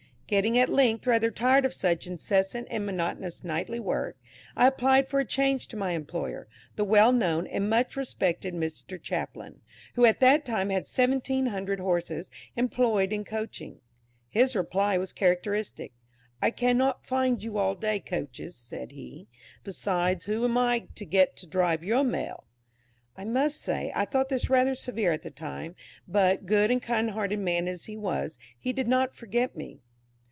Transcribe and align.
Getting 0.31 0.57
at 0.57 0.69
length 0.69 1.05
rather 1.07 1.29
tired 1.29 1.65
of 1.65 1.73
such 1.73 2.07
incessant 2.07 2.69
and 2.71 2.85
monotonous 2.85 3.43
nightly 3.43 3.81
work, 3.81 4.17
I 4.55 4.65
applied 4.65 5.09
for 5.09 5.19
a 5.19 5.25
change 5.25 5.67
to 5.67 5.75
my 5.75 5.91
employer, 5.91 6.47
the 6.77 6.85
well 6.85 7.11
known 7.11 7.45
and 7.47 7.69
much 7.69 7.97
respected 7.97 8.53
Mr. 8.53 8.97
Chaplin, 9.01 9.59
who 9.95 10.05
at 10.05 10.21
that 10.21 10.45
time 10.45 10.69
had 10.69 10.87
seventeen 10.87 11.47
hundred 11.47 11.81
horses 11.81 12.31
employed 12.55 13.11
in 13.11 13.25
coaching. 13.25 13.81
His 14.29 14.55
reply 14.55 14.97
was 14.97 15.11
characteristic. 15.11 15.91
"I 16.41 16.49
cannot 16.49 17.05
find 17.05 17.43
you 17.43 17.57
all 17.57 17.75
day 17.75 17.99
coaches," 17.99 18.55
said 18.55 18.93
he; 18.93 19.27
"besides, 19.65 20.23
who 20.23 20.45
am 20.45 20.57
I 20.57 20.87
to 20.95 21.03
get 21.03 21.35
to 21.35 21.45
drive 21.45 21.83
your 21.83 22.05
Mail?" 22.05 22.45
I 23.17 23.25
must 23.25 23.59
say, 23.59 23.91
I 23.93 24.05
thought 24.05 24.29
this 24.29 24.49
rather 24.49 24.75
severe 24.75 25.11
at 25.11 25.23
the 25.23 25.29
time, 25.29 25.75
but, 26.07 26.45
good 26.45 26.71
and 26.71 26.81
kind 26.81 27.09
hearted 27.11 27.39
man 27.39 27.67
as 27.67 27.83
he 27.83 27.97
was, 27.97 28.39
he 28.57 28.71
did 28.71 28.87
not 28.87 29.13
forget 29.13 29.57
me. 29.57 29.81